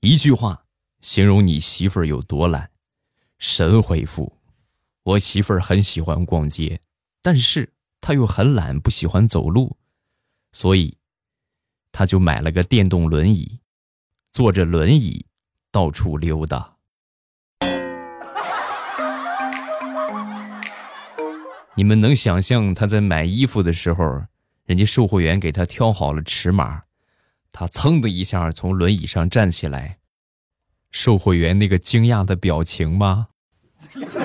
[0.00, 0.64] 一句话
[1.00, 2.70] 形容你媳妇儿有多懒。
[3.38, 4.38] 神回复：
[5.02, 6.80] 我媳妇儿很喜欢逛街，
[7.22, 9.76] 但是她又很懒，不喜欢走路，
[10.52, 10.96] 所以
[11.92, 13.60] 她就买了个电动轮椅，
[14.30, 15.26] 坐着轮椅
[15.70, 16.76] 到处溜达。
[21.74, 24.22] 你们能想象她在买衣服的时候，
[24.64, 26.82] 人家售货员给她挑好了尺码？
[27.58, 29.96] 他噌的一下从轮椅上站起来，
[30.90, 33.28] 售货员那个惊讶的表情吗？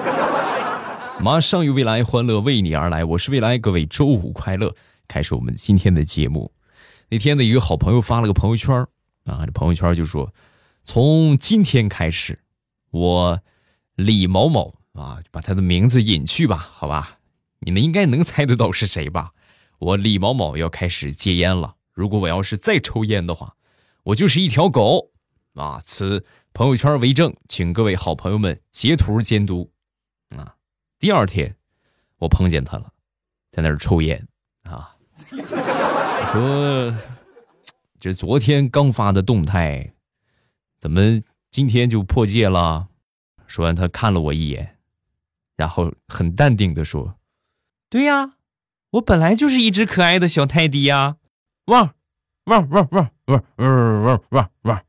[1.23, 3.05] 马上有未来，欢乐为你而来。
[3.05, 4.75] 我是未来，各位周五快乐！
[5.07, 6.51] 开始我们今天的节目。
[7.07, 8.75] 那天的一个好朋友发了个朋友圈
[9.23, 10.33] 啊，这朋友圈就说
[10.83, 12.37] ：“从今天开始，
[12.89, 13.39] 我
[13.95, 17.19] 李某某啊，把他的名字隐去吧，好吧？
[17.59, 19.31] 你们应该能猜得到是谁吧？
[19.79, 23.55] 我李某某要开始戒烟了。”如果我要是再抽烟的话，
[24.03, 25.11] 我就是一条狗
[25.55, 25.81] 啊！
[25.83, 29.71] 此朋友圈为证，请各位好朋友们截图监督
[30.29, 30.55] 啊！
[30.97, 31.55] 第二天，
[32.17, 32.91] 我碰见他了，
[33.51, 34.27] 在那儿抽烟
[34.63, 34.95] 啊。
[35.31, 36.97] 我说
[37.99, 39.93] ：“这昨天刚发的动态，
[40.79, 42.87] 怎么今天就破戒了？”
[43.47, 44.77] 说完，他看了我一眼，
[45.57, 47.15] 然后很淡定的说
[47.89, 48.37] ：“对呀，
[48.91, 51.17] 我本来就是一只可爱的小泰迪呀。”
[51.65, 51.93] 汪，
[52.45, 54.81] 汪汪汪汪汪汪汪汪！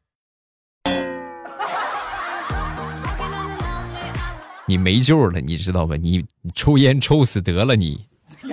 [4.66, 5.96] 你没救了，你知道吧？
[5.96, 8.08] 你你抽烟抽死得了你！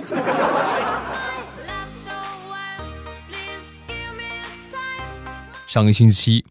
[5.66, 6.44] 上个星期，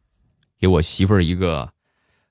[0.58, 1.72] 给我媳妇儿一个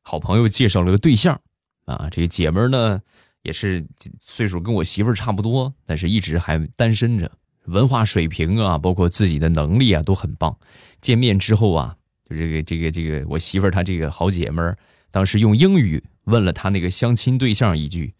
[0.02, 1.40] 好朋友介绍了个对象
[1.84, 3.00] 啊，这个姐们儿呢
[3.42, 3.86] 也是
[4.20, 7.30] 岁数跟我媳妇儿差不多，但是一直还单身着。
[7.68, 10.56] 文化水平啊，包括自己的能力啊，都很棒。
[11.00, 11.96] 见面之后啊，
[12.28, 14.76] 就这个这个这个，我媳妇儿她这个好姐们儿，
[15.10, 18.14] 当时用英语问了她那个相亲对象一句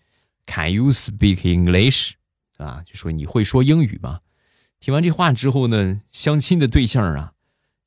[0.47, 2.13] ：“Can you speak English？”
[2.59, 4.21] 啊，就说你会说英语吗？
[4.81, 7.33] 听完这话之后呢，相亲的对象啊，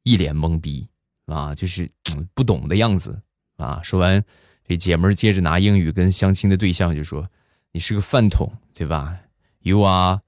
[0.04, 0.88] 一脸懵逼
[1.26, 1.90] 啊，就是
[2.34, 3.22] 不懂的样子
[3.58, 3.82] 啊。
[3.84, 4.24] 说完，
[4.68, 7.30] 这姐们儿接着拿英语跟相亲的对象就说
[7.72, 9.18] ：“你是个饭桶，对吧
[9.62, 10.22] ？You are。”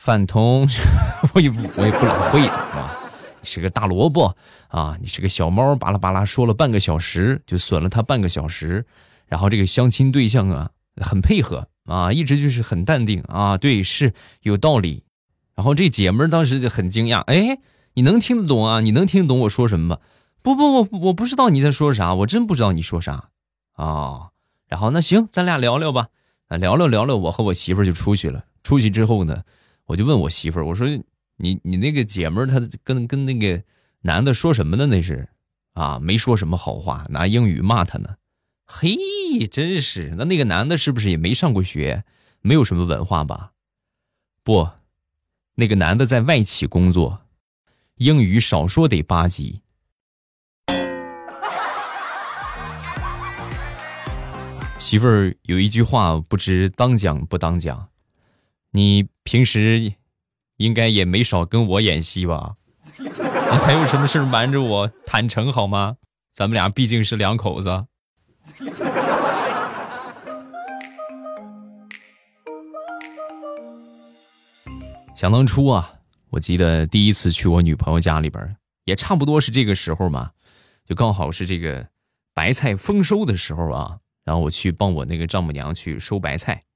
[0.00, 0.66] 饭桶，
[1.34, 2.98] 我也不我也不老会啊！
[3.38, 4.34] 你是个大萝卜
[4.68, 4.96] 啊！
[4.98, 8.86] 你是个小猫，巴拉巴拉说了半个小时，就损了他半个小时。
[9.26, 10.70] 然后这个相亲对象啊，
[11.02, 15.04] 很配合啊，一直就是很淡定啊，对，是有道理。
[15.54, 17.58] 然后这姐们当时就很惊讶，哎，
[17.92, 18.80] 你能听得懂啊？
[18.80, 19.98] 你能听懂我说什么吗？
[20.42, 23.28] 不不不，我不知道你在说啥，我真不知道你说啥
[23.74, 24.30] 啊。
[24.66, 26.08] 然后那行，咱俩聊聊吧，
[26.48, 28.44] 聊聊聊聊，我和我媳妇就出去了。
[28.62, 29.42] 出去之后呢？
[29.90, 30.86] 我就问我媳妇儿，我说
[31.34, 33.60] 你你那个姐们儿，她跟跟那个
[34.02, 34.86] 男的说什么呢？
[34.86, 35.28] 那是
[35.72, 38.14] 啊，没说什么好话，拿英语骂他呢。
[38.66, 38.96] 嘿，
[39.50, 42.04] 真是，那那个男的是不是也没上过学，
[42.40, 43.50] 没有什么文化吧？
[44.44, 44.70] 不，
[45.56, 47.22] 那个男的在外企工作，
[47.96, 49.60] 英语少说得八级。
[54.78, 57.88] 媳妇儿有一句话，不知当讲不当讲。
[58.72, 59.94] 你平时
[60.56, 62.54] 应该也没少跟我演戏吧？
[62.98, 63.08] 你
[63.58, 64.90] 还有什么事瞒着我？
[65.04, 65.96] 坦诚好吗？
[66.32, 67.86] 咱们俩毕竟是两口子。
[75.16, 75.94] 想当初啊，
[76.30, 80.30] 我记得第一次去我女朋友家里边，也差不多是这个时候嘛，
[80.84, 81.88] 就刚好是这个
[82.32, 83.98] 白菜丰收的时候啊。
[84.22, 86.69] 然后我去帮我那个丈母娘去收白菜啊。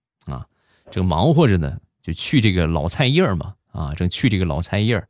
[0.95, 5.05] 正忙活着呢，就去这个老菜叶嘛，啊，正去这个老菜叶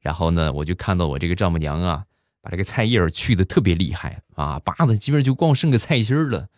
[0.00, 2.06] 然后呢，我就看到我这个丈母娘啊，
[2.42, 6.48] 把这个菜叶去的特别厉害啊，扒的基本就光剩个菜心了。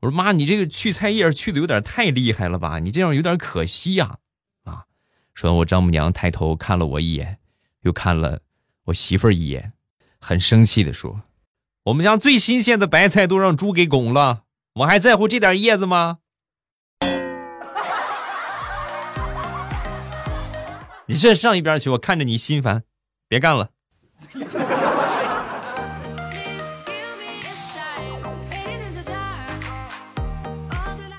[0.00, 2.78] 我说妈，你这个去菜叶去的有点太厉害了吧？
[2.78, 4.16] 你这样有点可惜呀，
[4.64, 4.86] 啊！
[5.34, 7.36] 说完，我丈母娘抬头看了我一眼，
[7.82, 8.40] 又看了
[8.84, 9.74] 我媳妇儿一眼，
[10.18, 11.20] 很生气的说
[11.84, 14.44] ：“我们家最新鲜的白菜都让猪给拱了，
[14.76, 16.20] 我还在乎这点叶子吗？”
[21.08, 22.82] 你这上一边去，我看着你心烦，
[23.28, 23.70] 别干了。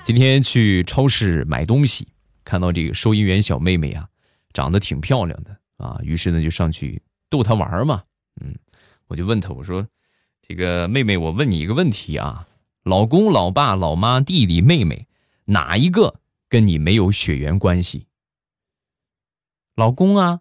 [0.04, 2.08] 今天去超市买东西，
[2.44, 4.06] 看到这个收银员小妹妹啊，
[4.52, 8.02] 长得挺漂亮的啊，于是呢就上去逗她玩嘛。
[8.42, 8.54] 嗯，
[9.06, 9.86] 我就问她，我说
[10.46, 12.46] ：“这个妹妹，我问你一个问题啊，
[12.84, 15.06] 老公、老爸、老妈、弟弟、妹妹，
[15.46, 18.04] 哪一个跟你没有血缘关系？”
[19.78, 20.40] 老公啊，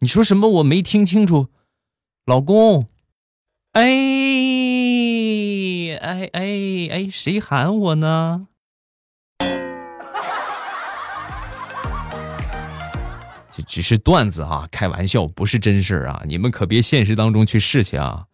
[0.00, 0.46] 你说什么？
[0.46, 1.48] 我没听清楚。
[2.26, 2.86] 老公，
[3.72, 3.82] 哎
[6.02, 8.48] 哎哎哎，谁喊我呢？
[13.50, 16.22] 这只是段子啊，开玩笑，不是真事儿啊！
[16.26, 18.26] 你们可别现实当中去试去啊，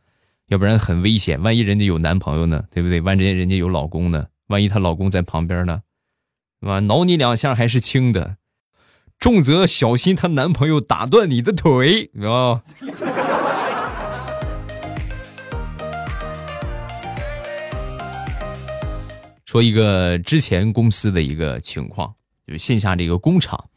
[0.49, 1.41] 要不然很危险。
[1.41, 3.01] 万一人家有男朋友呢，对不对？
[3.01, 4.27] 万一人家有老公呢？
[4.49, 5.83] 万一她老公在旁边呢？
[6.61, 6.81] 是吧？
[6.81, 8.39] 挠你两下还是轻的，
[9.27, 12.63] 重则小心她男朋友打断你的腿啊！
[19.45, 22.15] 说一个之前公司的一个情况，
[22.47, 23.69] 就是线下这个工厂。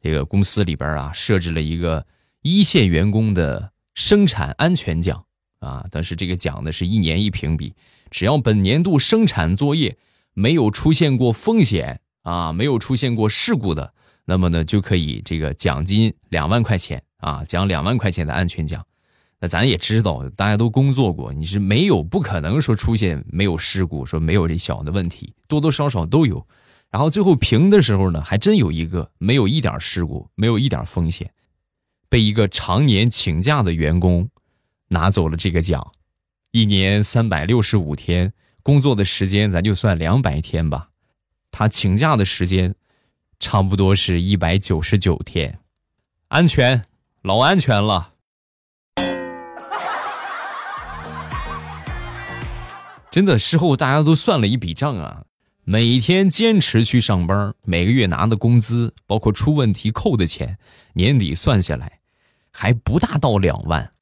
[0.00, 2.04] 这个公司里边啊，设置了一个
[2.42, 5.24] 一线员工的生产安全奖
[5.60, 7.76] 啊，但是这个奖呢是一年一评比，
[8.10, 9.96] 只要本年度生产作业
[10.34, 13.94] 没有出现过风险啊，没有出现过事故的，
[14.26, 18.84] 那么呢就可以这个奖金两万块钱啊，奖两万块钱的安全奖。
[19.38, 26.46] 那咱也知道，大家都工作过，你是没有不可能说出现没有事故，说没有这小的问题，多多少少都有。
[26.90, 31.30] 然后最后评的时候呢，还真有一个没有一点事故，没有一点风险，
[32.08, 34.28] 被一个常年请假的员工
[34.88, 35.92] 拿走了这个奖。
[36.52, 38.32] 一年三百六十五天
[38.62, 40.88] 工作的时间，咱就算两百天吧，
[41.50, 42.74] 他请假的时间
[43.38, 45.60] 差不多是一百九十九天，
[46.28, 46.84] 安全，
[47.22, 48.12] 老安全了。
[53.10, 55.22] 真的，事后大家都算了一笔账啊。
[55.68, 60.58] 每天坚持去上班，每个月拿的工资，包括出问题扣的钱，
[60.92, 62.00] 年底算下来，
[62.52, 63.92] 还不大到两万。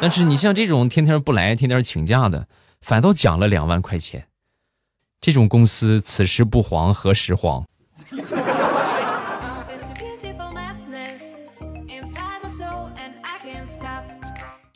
[0.00, 2.48] 但是你像这种天天不来、天天请假的，
[2.80, 4.26] 反倒奖了两万块钱。
[5.20, 7.64] 这种公司此时不黄何时黄？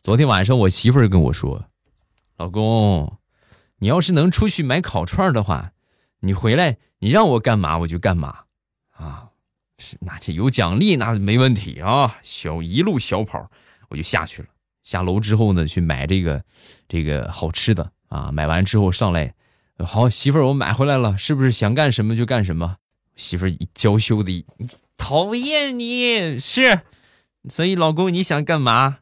[0.01, 1.65] 昨天晚上我媳妇儿跟我说
[2.37, 3.17] ：“老公。”
[3.79, 5.71] 你要是能出去买烤串的话，
[6.21, 8.45] 你回来你让我干嘛我就干嘛，
[8.95, 9.27] 啊，
[9.77, 13.51] 是那这有奖励那没问题啊，小一路小跑
[13.89, 14.47] 我就下去了。
[14.81, 16.41] 下楼之后呢，去买这个
[16.87, 19.35] 这个好吃的啊，买完之后上来，
[19.85, 22.77] 好媳妇儿我买回来了，是不是想干什么就干什么？
[23.15, 24.45] 媳妇儿娇羞的，
[24.97, 26.81] 讨厌你是，
[27.49, 28.97] 所以老公你想干嘛？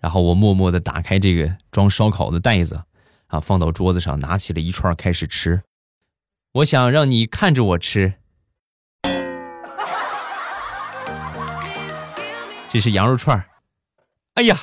[0.00, 2.82] 然后我默默的打开这个装烧烤的袋子。
[3.28, 3.40] 啊！
[3.40, 5.62] 放到桌子上，拿起了一串开始吃。
[6.52, 8.12] 我想让你看着我吃。
[12.68, 13.42] 这是羊肉串
[14.34, 14.60] 哎呀，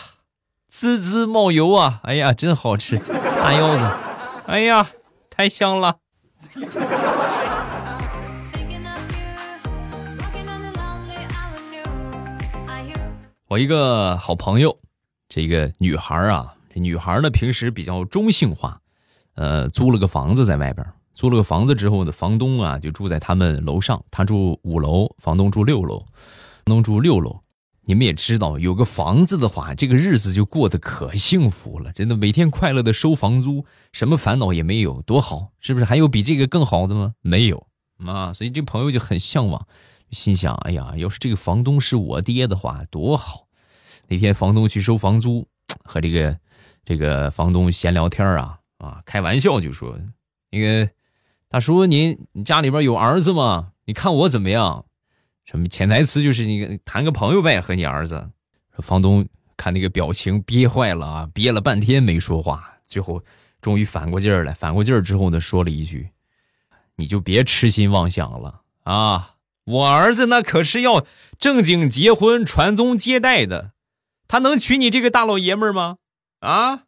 [0.68, 2.00] 滋滋冒油啊！
[2.04, 3.92] 哎呀，真好吃，大腰子，
[4.46, 4.92] 哎呀，
[5.32, 5.98] 太香了。
[13.50, 14.78] 我一个好朋友，
[15.28, 16.54] 这个女孩啊。
[16.72, 18.80] 这女孩呢，平时比较中性化，
[19.34, 20.86] 呃，租了个房子在外边。
[21.16, 25.98] 租了个房子之后呢，房东啊就住在他们楼上，他住五楼，房东住六楼。
[25.98, 27.42] 房东住六楼，
[27.86, 35.86] 你们也知道，有个房子的话，这个日子就过得可幸福了，真的，每天快乐的收房租，什么烦恼也没有，多好，是不是？
[35.86, 37.16] 还有比这个更好的吗？
[37.22, 37.66] 没有
[38.06, 39.66] 啊，所以这朋友就很向往，
[40.12, 43.48] 心想：哎呀，要是这个房东是我爹的话，多好！
[44.08, 45.48] 那天房东去收房租，
[45.84, 46.40] 和这个。
[46.86, 50.00] 这个房东闲聊天啊啊，开玩笑就说
[50.50, 50.90] ：“那个
[51.48, 53.74] 大叔，您你家里边有儿子吗？
[53.86, 54.86] 你看我怎么样？
[55.46, 58.32] 什么潜台词就是你谈个朋友呗，和你儿子。”
[58.82, 63.24] 房东看那个表情憋坏了啊，憋了半天没说话，最后
[63.62, 64.52] 终于反过劲儿来。
[64.52, 66.10] 反过劲儿之后呢，说了一句
[66.96, 69.36] ：“你就别痴心妄想了啊！
[69.70, 71.06] 我儿子那可是要
[71.38, 73.74] 正经结婚、传宗接代的，
[74.28, 75.98] 他能娶你这个大老爷们儿吗？”
[76.42, 76.86] 啊，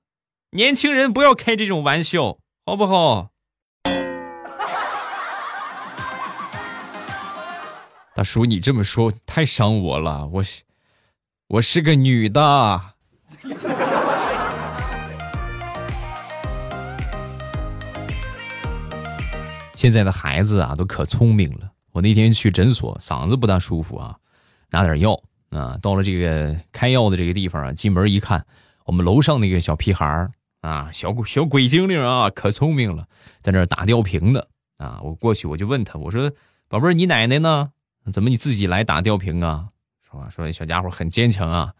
[0.51, 3.29] 年轻人不要开这种玩笑，好不好？
[8.15, 10.63] 大叔，你这么说太伤我了，我是
[11.49, 12.81] 我是个女的。
[19.75, 21.70] 现在的孩子啊，都可聪明了。
[21.91, 24.17] 我那天去诊所，嗓子不大舒服啊，
[24.69, 28.45] 拿点药啊，到了这个开药的这个地方啊，进门一看。
[28.85, 30.31] 我们楼上那个小屁孩儿
[30.61, 33.07] 啊，小小鬼精灵啊，可聪明了，
[33.41, 34.99] 在那打吊瓶的啊。
[35.03, 36.31] 我过去我就问他，我说
[36.67, 37.71] ：“宝贝儿，你奶奶呢？
[38.11, 39.67] 怎么你自己来打吊瓶啊？”
[40.01, 41.73] 说说小家伙很坚强啊。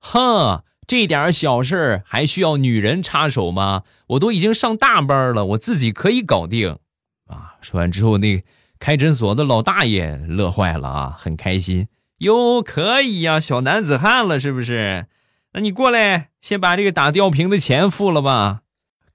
[0.00, 3.84] 哼，这点小事还需要女人插手吗？
[4.08, 6.78] 我都已经上大班了，我自己可以搞定
[7.26, 7.54] 啊。
[7.60, 8.42] 说完之后，那
[8.80, 11.86] 开诊所的老大爷乐坏了啊，很开心
[12.18, 15.06] 哟，可以呀，小男子汉了是不是？
[15.52, 18.62] 那你过来，先把这个打吊瓶的钱付了吧。”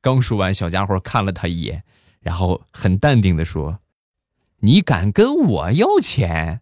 [0.02, 1.84] 刚说完，小家伙看了他一眼，
[2.22, 3.80] 然后很淡定的说
[4.62, 6.62] ：“你敢跟我要钱？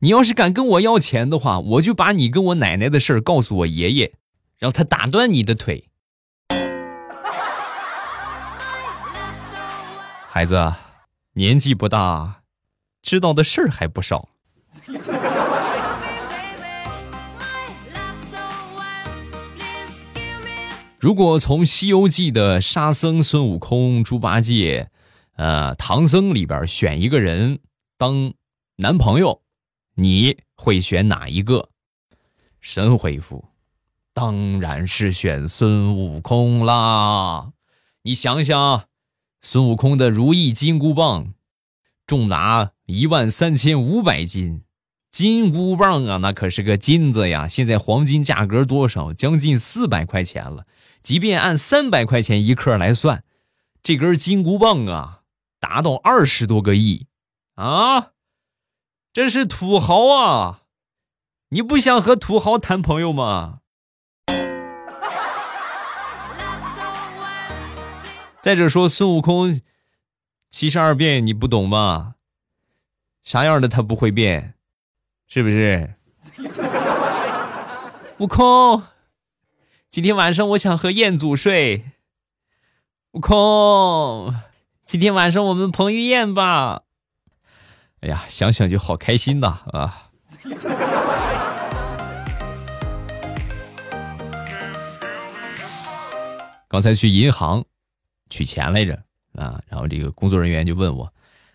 [0.00, 4.12] 你要是敢跟我要钱的话，我就把你跟我奶奶的事儿告诉我爷爷，
[4.58, 5.88] 让他打断你的腿。”
[10.28, 10.74] 孩子，
[11.34, 12.41] 年纪不大，
[13.02, 14.28] 知道的事儿还不少。
[20.98, 24.90] 如果从《西游记》的沙僧、孙悟空、猪八戒、
[25.34, 27.58] 呃唐僧里边选一个人
[27.98, 28.32] 当
[28.76, 29.42] 男朋友，
[29.96, 31.70] 你会选哪一个？
[32.60, 33.44] 神回复：
[34.14, 37.50] 当然是选孙悟空啦！
[38.02, 38.84] 你想想。
[39.40, 41.34] 孙悟空的如意金箍棒，
[42.06, 44.64] 重达一万三千五百斤，
[45.10, 47.46] 金箍棒啊，那可是个金子呀！
[47.46, 49.12] 现在黄金价格多少？
[49.12, 50.66] 将近四百块钱了。
[51.02, 53.24] 即便按三百块钱一克来算，
[53.82, 55.22] 这根金箍棒啊，
[55.60, 57.06] 达到二十多个亿
[57.54, 58.12] 啊！
[59.12, 60.62] 这是土豪啊！
[61.50, 63.58] 你不想和土豪谈朋友吗？
[68.40, 69.60] 再者说，孙悟空
[70.50, 72.14] 七十二变你不懂吗？
[73.22, 74.54] 啥样的他不会变，
[75.28, 75.94] 是不是？
[78.18, 78.82] 悟空，
[79.88, 81.84] 今天晚上我想和彦祖睡。
[83.12, 84.34] 悟空，
[84.84, 86.82] 今天晚上我们彭于晏吧。
[88.00, 90.10] 哎呀，想想就好开心呐啊！
[96.68, 97.64] 刚才去银行。
[98.30, 98.94] 取钱来着
[99.34, 101.12] 啊，然后这个工作人员就问我：“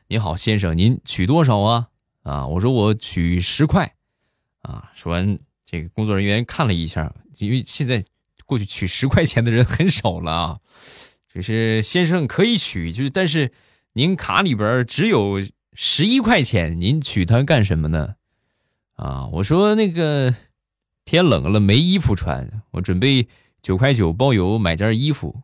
[0.10, 1.90] 你好，先生，您取多少啊？”
[2.24, 3.96] 啊，我说我取十块。
[4.62, 8.06] 啊，说完，这个工作人员看了一下，因为现在
[8.46, 10.60] 过去取十块钱的人很少了啊。
[11.28, 13.52] 只是先生可以取，就是但是
[13.94, 18.16] 您卡里边只有十一块钱，您取它干什么呢？
[18.94, 20.34] 啊，我说那个
[21.04, 23.28] 天冷了没衣服穿，我准备
[23.62, 25.44] 九块九包邮买件衣服。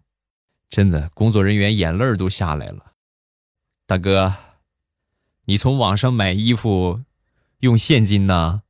[0.70, 2.94] 真的，工作人员眼泪都下来了。
[3.86, 4.34] 大哥，
[5.46, 7.02] 你从网上买衣服
[7.60, 8.62] 用现金呢？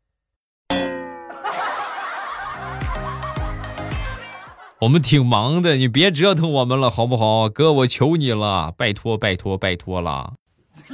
[4.81, 7.47] 我们挺忙的，你别折腾我们了，好不好？
[7.47, 10.33] 哥，我求你了，拜托，拜托，拜托了。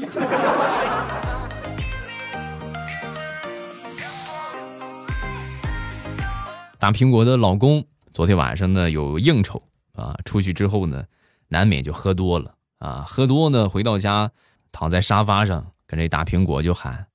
[6.78, 9.64] 大苹果的老公昨天晚上呢有应酬。
[9.94, 11.06] 啊，出去之后呢，
[11.48, 13.06] 难免就喝多了啊。
[13.08, 14.32] 喝多呢，回到家，
[14.72, 17.08] 躺在沙发上，跟这大苹果就喊：“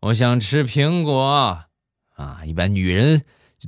[0.00, 1.64] 我想吃苹果。”
[2.16, 3.22] 啊，一般女人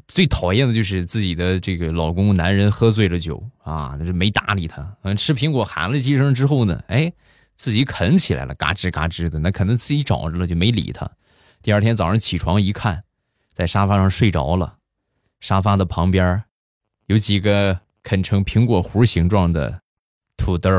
[0.06, 4.96] 最讨厌的就是自己的这个老公，男人喝醉了酒啊，那就没搭理他。
[5.02, 7.12] 嗯，吃苹果喊了几声之后呢，哎，
[7.56, 11.10] 自己啃起来了，嘎吱嘎吱的，那可能自己找着了，就没理他。
[11.62, 13.02] 第二天早上起床一看，
[13.52, 14.76] 在沙发上睡着了，
[15.40, 16.42] 沙发的旁边
[17.06, 17.80] 有几个。
[18.08, 19.80] 啃成苹果核形状的
[20.36, 20.70] 土豆。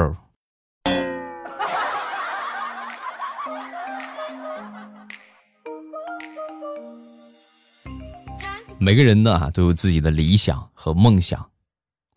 [8.80, 11.50] 每个人呢都有自己的理想和梦想。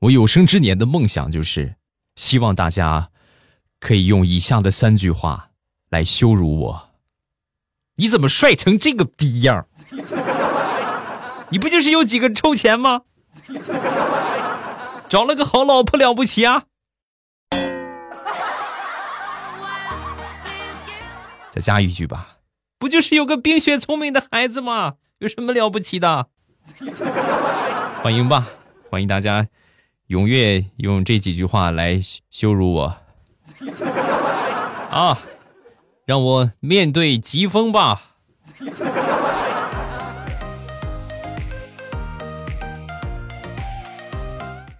[0.01, 1.77] 我有生之年的梦想就是，
[2.17, 3.11] 希望大家
[3.79, 5.51] 可以用以下的三句话
[5.89, 6.91] 来羞辱我：
[7.97, 9.67] 你怎么帅成这个逼样？
[11.51, 13.03] 你不就是有几个臭钱吗？
[15.09, 16.65] 找了个好老婆了不起啊！
[21.51, 22.39] 再加一句吧，
[22.79, 24.95] 不就是有个冰雪聪明的孩子吗？
[25.19, 26.29] 有什么了不起的？
[28.03, 28.49] 欢迎吧，
[28.91, 29.47] 欢迎大家
[30.09, 32.01] 踊跃用这几句话来
[32.31, 32.97] 羞辱我
[34.91, 35.19] 啊！
[36.05, 38.17] 让我面对疾风吧。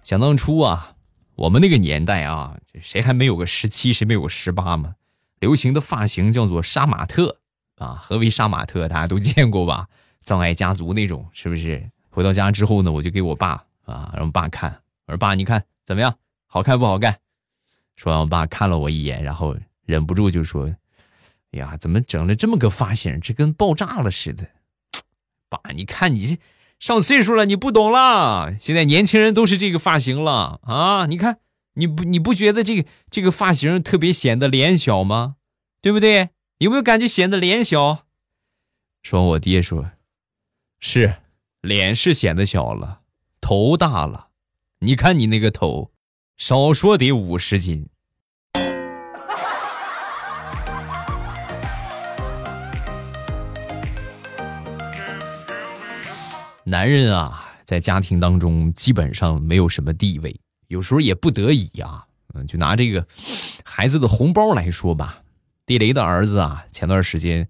[0.03, 0.95] 想当初啊，
[1.35, 4.95] 我们那个年代啊，谁还没有个十七，谁没有个十八嘛？
[5.39, 7.37] 流行的发型叫做杀马特
[7.77, 7.97] 啊。
[8.01, 8.89] 何为杀马特？
[8.89, 9.87] 大家都见过吧？
[10.21, 11.89] 葬爱家族那种，是不是？
[12.09, 16.15] 回到家之后呢，我就给我爸啊，让我爸看，我说爸，你看怎么样？
[16.45, 17.19] 好看不好看？
[17.95, 20.65] 说完，我爸看了我一眼，然后忍不住就说
[21.51, 23.19] ：“哎呀，怎么整了这么个发型？
[23.21, 24.47] 这跟爆炸了似的。
[25.49, 26.39] ”爸，你看你。
[26.79, 28.55] 上岁数了，你不懂了。
[28.59, 31.05] 现在年轻人都是这个发型了啊！
[31.05, 31.37] 你看，
[31.75, 35.35] 你不你不觉得这个这个发型特别显得脸小吗？
[35.79, 36.29] 对不对？
[36.57, 38.05] 有没有感觉显得脸小？
[39.03, 39.91] 说我爹说，
[40.83, 41.13] 是
[41.61, 43.01] 脸是显得小了，
[43.39, 44.29] 头大了，
[44.79, 45.91] 你看你那个头，
[46.37, 47.87] 少说得五十斤。
[56.63, 60.35] 男人啊，在家庭当中基本上没有什么地位，
[60.67, 62.07] 有时候也不得已啊。
[62.33, 63.05] 嗯，就拿这个
[63.63, 65.21] 孩子的红包来说吧，
[65.67, 67.47] 地雷的儿子啊，前段时间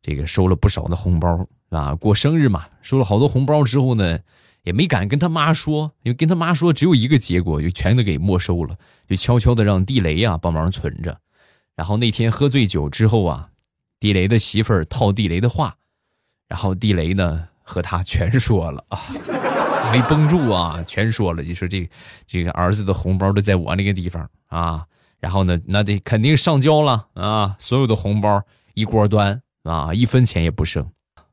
[0.00, 4.18] 这个收了不少的红包啊，过生日嘛，收了好多红包之后呢，
[4.64, 8.76] 也没敢跟他妈说，因为跟他妈说只有一个结果，就全都给没收了，
[9.08, 11.18] 就悄悄的让地雷啊帮忙存着。
[11.74, 13.48] 然后那天喝醉酒之后啊，
[13.98, 15.76] 地雷的媳妇儿套地雷的话，
[16.48, 17.46] 然后地雷呢。
[17.62, 18.98] 和他全说了啊，
[19.94, 21.88] 没绷住啊，全说了，就说这
[22.26, 24.84] 这个儿子的红包都在我那个地方啊，
[25.20, 28.42] 然后呢，那得肯定上交了啊，所有的红包
[28.74, 30.84] 一锅端啊，一分钱也不剩，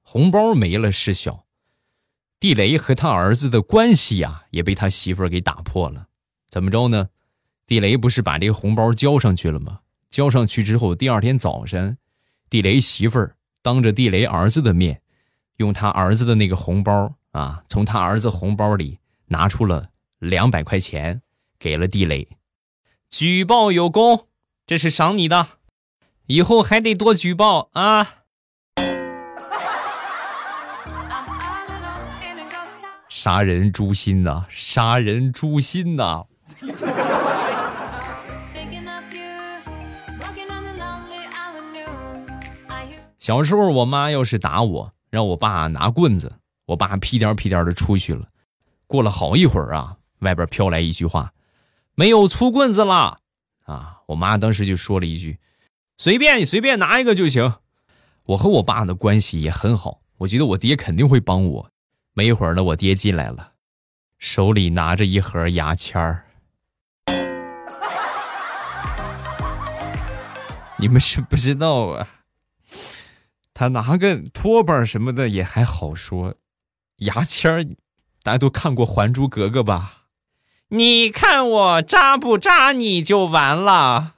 [0.10, 1.44] 红包没了是小，
[2.40, 6.08] 地雷和他儿子的关系呀，也被他媳妇儿给打破了，
[6.50, 7.10] 怎么着呢？
[7.66, 9.82] 地雷不是把这个红包交上去了吗？
[10.10, 11.98] 交上去之后，第二天早晨，
[12.50, 15.02] 地雷媳妇儿当着地雷儿子的面。
[15.58, 21.22] 用他儿子的那个红包啊，从他儿子红包里拿出了两百块钱，
[21.60, 22.30] 给了地雷。
[23.10, 24.28] 举报有功，
[24.66, 25.50] 这是赏你的，
[26.28, 28.17] 以后还得多举报啊！
[33.20, 36.24] 杀人诛心呐，杀人诛心呐！
[43.18, 44.94] 小时候，我妈要是打我。
[45.10, 46.36] 让我爸拿棍子，
[46.68, 48.28] 我爸屁颠屁颠的出去了。
[48.86, 51.34] 过了好一会儿啊，外边飘来一句话
[51.98, 53.18] ：“没有粗棍子了。”
[53.66, 55.40] 啊，我妈当时就说了一句
[55.98, 57.56] ：“随便你随便拿一个就行。”
[58.28, 61.72] 我和我爸的关系也很好，我觉得我爹肯定会帮我。
[62.18, 63.52] 没一会儿呢，我爹进来了，
[64.18, 66.26] 手里拿着一盒牙签儿。
[70.80, 72.08] 你们是不知道啊。
[73.54, 76.34] 他拿个拖把什么的也还好说，
[76.96, 77.64] 牙签儿，
[78.24, 80.06] 大家都看过《还珠格格》吧？
[80.70, 84.16] 你看我扎不扎你就完了。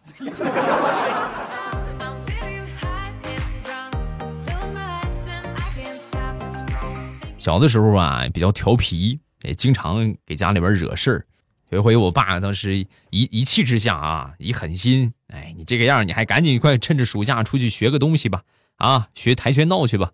[7.39, 11.25] 小的时候啊，比较调皮，也经常给家里边惹事儿。
[11.69, 18.43] 有一回，我爸当时一一气之下啊，一狠心，哎，你这个样，你还赶紧快趁着暑假出去学个东西吧。
[18.75, 20.11] 啊，学跆拳道去吧，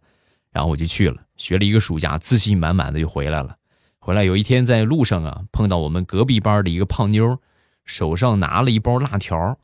[0.52, 3.58] 然后我就去了，学了一个暑假，自信满满的就回来了。
[4.00, 7.40] 回来有一天在路上啊，碰到我们隔壁班的一个胖妞，
[7.86, 9.58] 手上拿了一包辣条。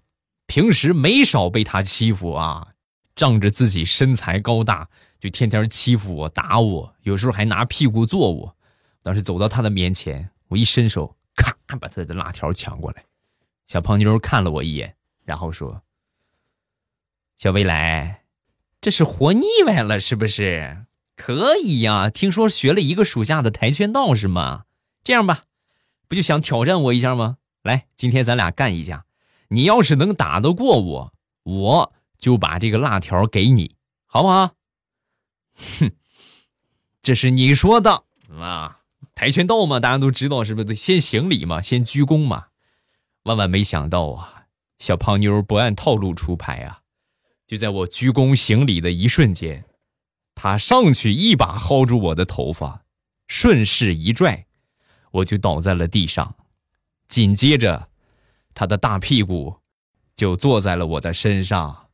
[0.48, 2.70] 平时没少被她欺负啊，
[3.16, 4.90] 仗着自己身材高大，
[5.22, 8.58] 就天天欺负我、打我，有时候还拿屁股坐我。
[9.04, 13.06] 当时走到他的面前，我一伸手，咔，把他的辣条抢过来。
[13.68, 15.84] 小胖妞看了我一眼，然后说
[17.38, 18.24] ：“小未来。”
[18.82, 20.88] 这是活腻歪了是不是？
[21.16, 24.64] 可以呀，听说学了一个暑假的跆拳道是吗？
[25.04, 25.44] 这样吧，
[26.08, 27.38] 不就想挑战我一下吗？
[27.62, 29.06] 来，今天咱俩干一架，
[29.50, 33.76] 你要是能打得过我，我就把这个辣条给你，
[34.08, 34.56] 好不好？
[35.80, 35.92] 哼，
[37.02, 38.04] 这是你说的
[38.40, 38.80] 啊！
[39.16, 40.66] 跆拳道嘛，大家都知道是不是？
[40.66, 42.48] 得先行礼嘛，先鞠躬嘛。
[43.24, 44.46] 万万没想到啊，
[44.80, 46.82] 小胖妞不按套路出牌啊！
[47.46, 49.66] 就在我鞠躬行礼的一瞬间，
[50.34, 52.84] 他上去一把薅住我的头发，
[53.28, 54.46] 顺势一拽，
[55.12, 56.36] 我就倒在了地上。
[57.08, 57.90] 紧接着，
[58.54, 59.58] 他的大屁股
[60.16, 61.90] 就坐在了我的身上。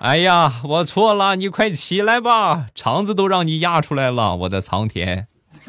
[0.00, 5.28] 哎呀，我错了，你快起来吧，肠子都让你压出来了，我的苍天！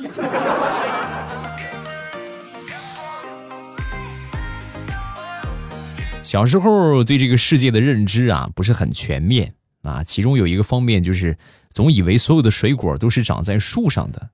[6.23, 11.37] 小时候对这个世界的认知啊不是很全面啊，其中有一个方面就是
[11.73, 14.29] 总以为所有的水果都是长在树上的。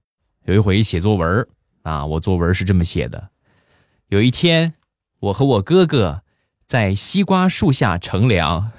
[0.46, 1.48] 有一回写作文
[1.82, 3.30] 啊，我作文是这么写的：
[4.10, 4.76] 有一天，
[5.22, 6.22] 我和我哥哥
[6.68, 8.70] 在西瓜树下乘凉，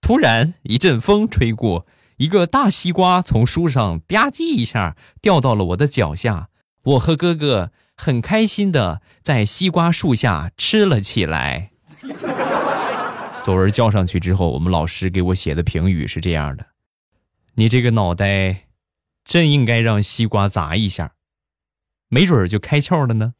[0.00, 1.86] 突然一阵风吹过，
[2.16, 6.48] 一个大西瓜从树上吧唧一下掉到了我的脚下，
[6.82, 11.70] 我和哥哥很开心的在西瓜树下吃了起来。
[13.44, 16.66] 作文交上去之后，我们老师给我写的评语是这样的
[17.56, 18.66] ：“你这个脑袋，
[19.24, 21.12] 真应该让西瓜砸一下，
[22.08, 23.34] 没准儿就开窍了呢。”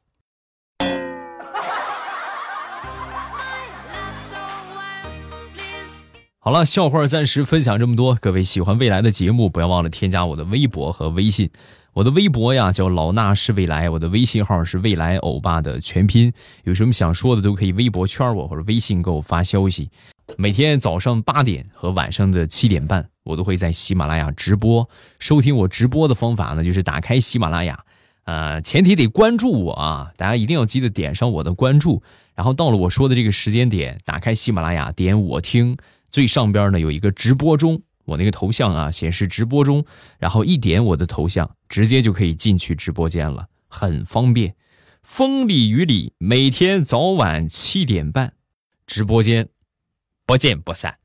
[6.43, 8.15] 好了，笑话暂时分享这么多。
[8.15, 11.51] 各位喜欢未来的节目，不要忘了添加我的微博和微信。
[11.93, 16.33] 我的微博呀叫老衲是未来，我的微信号是未来欧巴的全拼。
[16.65, 19.91] 有什么想说的都可以微博圈我或者微信给我发消息。
[20.39, 24.89] 每天早上八点和晚上的七点半，我都会在喜马拉雅直播。
[25.19, 27.85] 收听我直播的方法呢，就是打开喜马拉雅，
[28.25, 32.03] 呃，前提得关注我啊，大家一定要记得点上我的关注。
[32.35, 35.77] 然后到了我说的这个时间点，打开喜马拉雅，点我听，
[36.11, 37.83] 最上边呢有一个直播中。
[38.07, 39.85] 我那个头像啊，显示直播中，
[40.19, 44.57] 然后一点我的头像，直接就可以进去直播间了，很方便。
[45.03, 48.35] 风里雨里，每天早晚七点半，
[48.85, 49.49] 直播间
[50.27, 50.99] 不见不散，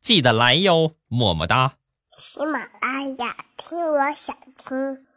[0.00, 1.74] 记得来哟，么么哒。
[2.16, 5.13] 喜马拉雅听，我想听。